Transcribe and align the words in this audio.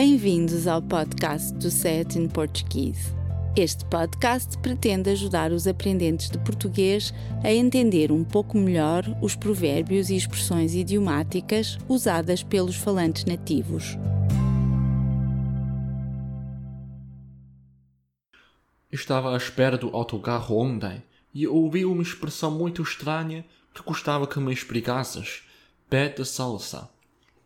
Bem-vindos 0.00 0.68
ao 0.68 0.80
podcast 0.80 1.52
do 1.54 1.72
Set 1.72 2.16
in 2.16 2.28
Portuguese. 2.28 3.12
Este 3.56 3.84
podcast 3.86 4.56
pretende 4.58 5.10
ajudar 5.10 5.50
os 5.50 5.66
aprendentes 5.66 6.30
de 6.30 6.38
português 6.38 7.12
a 7.42 7.52
entender 7.52 8.12
um 8.12 8.22
pouco 8.22 8.56
melhor 8.56 9.02
os 9.20 9.34
provérbios 9.34 10.08
e 10.08 10.14
expressões 10.14 10.72
idiomáticas 10.72 11.76
usadas 11.88 12.44
pelos 12.44 12.76
falantes 12.76 13.24
nativos. 13.24 13.98
Estava 18.92 19.34
à 19.34 19.36
espera 19.36 19.76
do 19.76 19.88
autocarro 19.88 20.58
ontem 20.58 21.02
e 21.34 21.44
ouvi 21.48 21.84
uma 21.84 22.04
expressão 22.04 22.52
muito 22.52 22.82
estranha 22.82 23.44
que 23.74 23.82
gostava 23.82 24.28
que 24.28 24.38
me 24.38 24.52
explicasses. 24.52 25.42
Pé 25.90 26.08
de 26.08 26.24
salsa. 26.24 26.88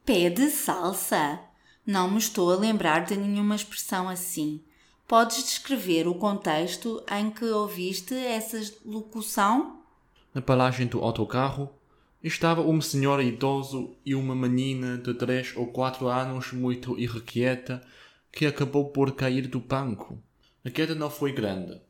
Pé 0.04 0.28
de 0.28 0.50
salsa? 0.50 1.50
Não 1.84 2.08
me 2.08 2.18
estou 2.18 2.52
a 2.52 2.56
lembrar 2.56 3.04
de 3.04 3.16
nenhuma 3.16 3.56
expressão 3.56 4.08
assim. 4.08 4.60
Podes 5.08 5.42
descrever 5.42 6.06
o 6.06 6.14
contexto 6.14 7.02
em 7.10 7.28
que 7.28 7.44
ouviste 7.44 8.14
essa 8.14 8.58
locução? 8.84 9.80
Na 10.32 10.40
paragem 10.40 10.86
do 10.86 11.02
autocarro 11.02 11.68
estava 12.22 12.62
um 12.62 12.80
senhor 12.80 13.20
idoso 13.20 13.96
e 14.06 14.14
uma 14.14 14.34
menina 14.34 14.96
de 14.96 15.12
três 15.12 15.54
ou 15.56 15.66
quatro 15.66 16.06
anos 16.06 16.52
muito 16.52 16.96
irrequieta 16.96 17.82
que 18.30 18.46
acabou 18.46 18.90
por 18.90 19.12
cair 19.12 19.48
do 19.48 19.58
banco. 19.58 20.22
A 20.64 20.70
queda 20.70 20.94
não 20.94 21.10
foi 21.10 21.32
grande, 21.32 21.80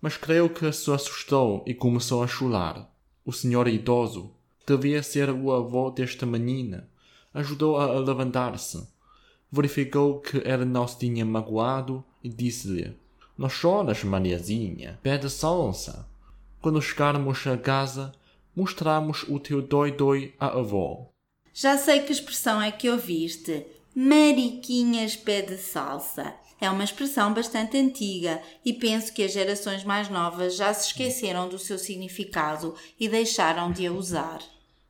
mas 0.00 0.16
creio 0.16 0.50
que 0.50 0.70
se 0.72 0.90
assustou 0.90 1.62
e 1.64 1.72
começou 1.72 2.22
a 2.22 2.26
chorar. 2.26 2.92
O 3.24 3.32
senhor 3.32 3.68
idoso 3.68 4.34
devia 4.66 5.04
ser 5.04 5.30
o 5.30 5.52
avô 5.52 5.90
desta 5.90 6.26
menina. 6.26 6.90
Ajudou-a 7.32 7.84
a, 7.84 7.98
levantar-se. 8.00 8.95
Verificou 9.56 10.20
que 10.20 10.42
ela 10.44 10.66
não 10.66 10.86
se 10.86 10.98
tinha 10.98 11.24
magoado 11.24 12.04
e 12.22 12.28
disse-lhe: 12.28 12.94
Não 13.38 13.48
choras, 13.48 14.04
Mariazinha, 14.04 14.98
pede 15.02 15.30
salsa. 15.30 16.06
Quando 16.60 16.82
chegarmos 16.82 17.46
a 17.46 17.56
casa, 17.56 18.12
mostramos 18.54 19.22
o 19.22 19.40
teu 19.40 19.62
doi-doi 19.62 20.34
à 20.38 20.48
avó. 20.48 21.08
Já 21.54 21.78
sei 21.78 22.00
que 22.00 22.12
expressão 22.12 22.60
é 22.60 22.70
que 22.70 22.90
ouviste. 22.90 23.64
Mariquinhas 23.94 25.16
pede 25.16 25.56
salsa. 25.56 26.34
É 26.60 26.68
uma 26.68 26.84
expressão 26.84 27.32
bastante 27.32 27.78
antiga 27.78 28.42
e 28.62 28.74
penso 28.74 29.10
que 29.14 29.22
as 29.22 29.32
gerações 29.32 29.84
mais 29.84 30.10
novas 30.10 30.54
já 30.54 30.74
se 30.74 30.88
esqueceram 30.88 31.48
do 31.48 31.58
seu 31.58 31.78
significado 31.78 32.74
e 33.00 33.08
deixaram 33.08 33.72
de 33.72 33.86
a 33.86 33.92
usar. 33.92 34.40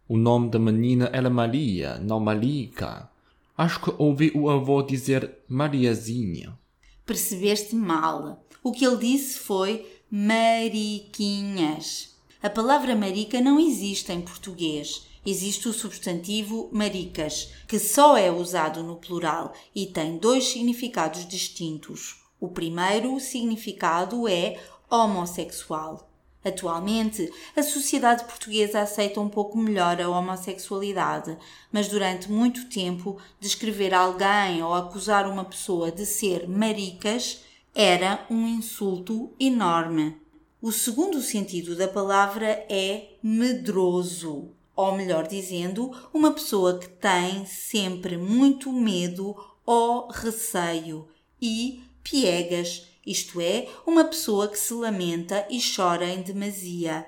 O 0.08 0.16
nome 0.16 0.50
da 0.50 0.58
menina 0.58 1.08
era 1.12 1.30
Maria, 1.30 1.98
não 1.98 2.18
Malika. 2.18 3.08
Acho 3.56 3.80
que 3.80 3.94
ouvi 3.98 4.32
o 4.34 4.50
avô 4.50 4.82
dizer 4.82 5.38
Mariazinha. 5.48 6.58
Percebeste 7.04 7.74
mal. 7.74 8.44
O 8.62 8.72
que 8.72 8.84
ele 8.84 8.96
disse 8.96 9.38
foi 9.38 9.86
mariquinhas. 10.10 12.14
A 12.42 12.50
palavra 12.50 12.94
marica 12.94 13.40
não 13.40 13.58
existe 13.58 14.12
em 14.12 14.20
português 14.20 15.06
existe 15.26 15.68
o 15.68 15.72
substantivo 15.72 16.70
maricas, 16.72 17.52
que 17.66 17.80
só 17.80 18.16
é 18.16 18.30
usado 18.30 18.84
no 18.84 18.96
plural 18.96 19.52
e 19.74 19.86
tem 19.86 20.16
dois 20.16 20.44
significados 20.44 21.26
distintos. 21.26 22.22
O 22.38 22.48
primeiro 22.48 23.18
significado 23.18 24.28
é 24.28 24.56
homossexual. 24.88 26.05
Atualmente, 26.46 27.32
a 27.56 27.62
sociedade 27.62 28.24
portuguesa 28.24 28.80
aceita 28.80 29.20
um 29.20 29.28
pouco 29.28 29.58
melhor 29.58 30.00
a 30.00 30.08
homossexualidade, 30.08 31.36
mas 31.72 31.88
durante 31.88 32.30
muito 32.30 32.68
tempo, 32.68 33.18
descrever 33.40 33.92
alguém 33.92 34.62
ou 34.62 34.72
acusar 34.72 35.28
uma 35.28 35.44
pessoa 35.44 35.90
de 35.90 36.06
ser 36.06 36.48
maricas 36.48 37.40
era 37.74 38.24
um 38.30 38.46
insulto 38.46 39.34
enorme. 39.40 40.16
O 40.62 40.70
segundo 40.70 41.20
sentido 41.20 41.74
da 41.74 41.88
palavra 41.88 42.64
é 42.68 43.16
medroso 43.20 44.50
ou 44.76 44.94
melhor 44.94 45.26
dizendo, 45.26 45.90
uma 46.12 46.30
pessoa 46.32 46.78
que 46.78 46.86
tem 46.86 47.46
sempre 47.46 48.18
muito 48.18 48.70
medo 48.70 49.34
ou 49.64 50.08
receio, 50.08 51.08
e 51.40 51.82
piegas, 52.04 52.86
isto 53.06 53.40
é, 53.40 53.68
uma 53.86 54.04
pessoa 54.04 54.48
que 54.48 54.58
se 54.58 54.74
lamenta 54.74 55.46
e 55.48 55.60
chora 55.60 56.06
em 56.06 56.22
demasia. 56.22 57.06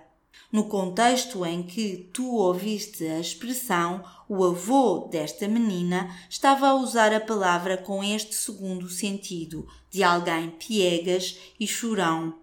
No 0.51 0.65
contexto 0.65 1.45
em 1.45 1.63
que 1.63 2.09
tu 2.13 2.37
ouviste 2.37 3.05
a 3.05 3.21
expressão, 3.21 4.03
o 4.29 4.43
avô 4.45 5.09
desta 5.11 5.47
menina 5.47 6.17
estava 6.31 6.69
a 6.69 6.75
usar 6.75 7.13
a 7.13 7.21
palavra 7.21 7.77
com 7.77 8.03
este 8.03 8.35
segundo 8.35 8.89
sentido, 8.89 9.67
de 9.91 10.03
alguém 10.03 10.51
piegas 10.51 11.37
e 11.61 11.67
chorão. 11.67 12.35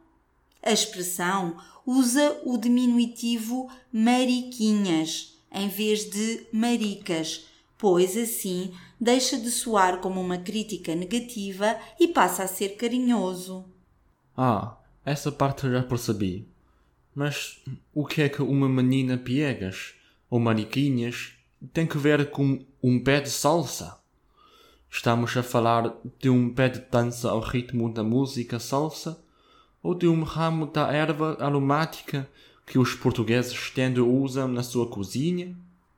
A 0.61 0.72
expressão 0.72 1.57
usa 1.85 2.41
o 2.43 2.57
diminutivo 2.57 3.69
mariquinhas 3.91 5.35
em 5.51 5.69
vez 5.69 6.09
de 6.09 6.45
maricas, 6.51 7.45
pois 7.77 8.15
assim 8.17 8.73
deixa 8.99 9.37
de 9.37 9.51
soar 9.51 9.99
como 9.99 10.21
uma 10.21 10.37
crítica 10.37 10.95
negativa 10.95 11.77
e 11.99 12.07
passa 12.07 12.43
a 12.43 12.47
ser 12.47 12.75
carinhoso. 12.75 13.65
Ah, 14.35 14.77
essa 15.03 15.31
parte 15.31 15.69
já 15.69 15.83
percebi. 15.83 16.47
Mas 17.13 17.61
o 17.93 18.05
que 18.05 18.23
é 18.23 18.29
que 18.29 18.41
uma 18.41 18.67
menina 18.67 19.17
piegas 19.17 19.93
ou 20.29 20.39
mariquinhas 20.39 21.33
tem 21.71 21.87
que 21.87 21.97
ver 21.97 22.29
com 22.29 22.65
um 22.83 23.01
pé 23.01 23.21
de 23.21 23.29
salsa? 23.29 23.97
Estamos 24.89 25.35
a 25.37 25.43
falar 25.43 25.95
de 26.19 26.29
um 26.29 26.53
pé 26.53 26.69
de 26.69 26.79
dança 26.79 27.29
ao 27.29 27.39
ritmo 27.39 27.93
da 27.93 28.03
música 28.03 28.59
salsa 28.59 29.21
ou 29.81 29.93
de 29.93 30.07
um 30.07 30.23
ramo 30.23 30.65
da 30.65 30.91
erva 30.91 31.37
aromática 31.39 32.29
que 32.65 32.79
os 32.79 32.95
portugueses 32.95 33.69
tendo 33.69 34.09
usam 34.09 34.47
na 34.47 34.63
sua 34.63 34.89
cozinha? 34.89 35.55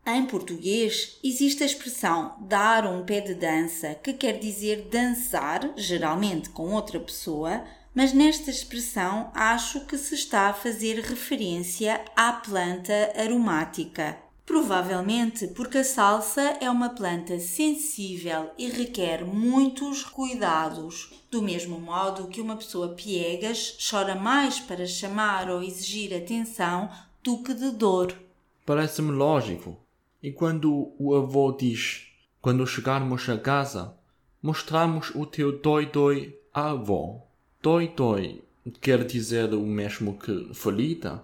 Em 0.09 0.25
português 0.25 1.19
existe 1.21 1.63
a 1.63 1.65
expressão 1.65 2.37
dar 2.39 2.87
um 2.87 3.03
pé 3.03 3.19
de 3.19 3.33
dança, 3.33 3.93
que 3.95 4.13
quer 4.13 4.39
dizer 4.39 4.87
dançar, 4.89 5.69
geralmente 5.75 6.49
com 6.49 6.71
outra 6.71 6.97
pessoa, 6.97 7.65
mas 7.93 8.13
nesta 8.13 8.49
expressão 8.49 9.29
acho 9.33 9.85
que 9.85 9.97
se 9.97 10.15
está 10.15 10.47
a 10.47 10.53
fazer 10.53 11.01
referência 11.01 12.05
à 12.15 12.31
planta 12.31 13.11
aromática. 13.17 14.17
Provavelmente 14.45 15.45
porque 15.47 15.79
a 15.79 15.83
salsa 15.83 16.55
é 16.61 16.69
uma 16.69 16.91
planta 16.91 17.37
sensível 17.37 18.49
e 18.57 18.69
requer 18.69 19.25
muitos 19.25 20.05
cuidados, 20.05 21.11
do 21.29 21.41
mesmo 21.41 21.81
modo 21.81 22.29
que 22.29 22.39
uma 22.39 22.55
pessoa 22.55 22.93
piegas 22.93 23.77
chora 23.89 24.15
mais 24.15 24.57
para 24.57 24.87
chamar 24.87 25.49
ou 25.49 25.61
exigir 25.61 26.15
atenção 26.15 26.89
do 27.21 27.43
que 27.43 27.53
de 27.53 27.71
dor. 27.71 28.17
Parece-me 28.65 29.11
lógico. 29.11 29.86
E 30.21 30.31
quando 30.31 30.93
o 30.97 31.15
avô 31.15 31.51
diz: 31.51 32.07
Quando 32.41 32.65
chegarmos 32.65 33.27
a 33.29 33.37
casa, 33.37 33.95
mostramos 34.41 35.11
o 35.13 35.25
teu 35.25 35.59
doi-doi 35.59 36.39
à 36.53 36.71
avó. 36.71 37.23
Doi-doi 37.61 38.41
quer 38.81 39.05
dizer 39.05 39.53
o 39.53 39.61
mesmo 39.61 40.17
que 40.17 40.53
ferida? 40.53 41.23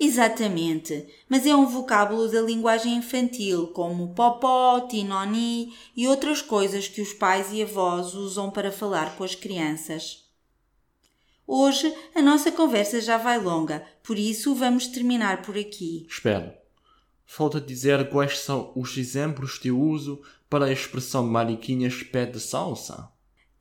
Exatamente, 0.00 1.06
mas 1.28 1.46
é 1.46 1.54
um 1.54 1.66
vocábulo 1.66 2.28
da 2.28 2.40
linguagem 2.40 2.96
infantil, 2.96 3.68
como 3.68 4.14
popó, 4.14 4.80
tinoni 4.80 5.72
e 5.96 6.08
outras 6.08 6.42
coisas 6.42 6.88
que 6.88 7.00
os 7.00 7.12
pais 7.12 7.52
e 7.52 7.62
avós 7.62 8.14
usam 8.14 8.50
para 8.50 8.72
falar 8.72 9.16
com 9.16 9.22
as 9.22 9.36
crianças. 9.36 10.24
Hoje 11.46 11.94
a 12.14 12.22
nossa 12.22 12.50
conversa 12.50 13.00
já 13.00 13.16
vai 13.16 13.38
longa, 13.38 13.84
por 14.02 14.18
isso 14.18 14.54
vamos 14.54 14.88
terminar 14.88 15.42
por 15.42 15.56
aqui. 15.56 16.04
Espera. 16.08 16.61
Falta 17.26 17.60
dizer 17.60 18.08
quais 18.10 18.38
são 18.38 18.72
os 18.74 18.96
exemplos 18.96 19.58
de 19.60 19.70
uso 19.70 20.20
para 20.48 20.66
a 20.66 20.72
expressão 20.72 21.26
mariquinhas 21.26 22.02
pé 22.02 22.26
de 22.26 22.38
salsa. 22.38 23.08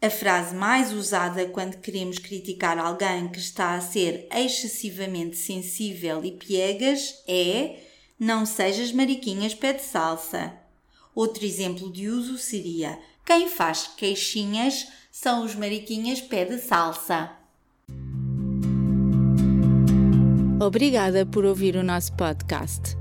A 0.01 0.09
frase 0.09 0.55
mais 0.55 0.91
usada 0.91 1.45
quando 1.45 1.77
queremos 1.77 2.17
criticar 2.17 2.79
alguém 2.79 3.27
que 3.27 3.37
está 3.37 3.75
a 3.75 3.81
ser 3.81 4.27
excessivamente 4.33 5.37
sensível 5.37 6.25
e 6.25 6.31
piegas 6.31 7.23
é 7.27 7.79
não 8.19 8.45
sejas 8.45 8.91
mariquinhas 8.91 9.53
pé 9.53 9.73
de 9.73 9.83
salsa. 9.83 10.53
Outro 11.13 11.45
exemplo 11.45 11.91
de 11.91 12.07
uso 12.07 12.37
seria 12.37 12.99
quem 13.25 13.47
faz 13.47 13.91
queixinhas 13.95 14.87
são 15.11 15.45
os 15.45 15.55
mariquinhas 15.55 16.19
pé 16.19 16.45
de 16.45 16.57
salsa. 16.57 17.31
Obrigada 20.59 21.25
por 21.25 21.45
ouvir 21.45 21.75
o 21.75 21.83
nosso 21.83 22.13
podcast. 22.13 23.00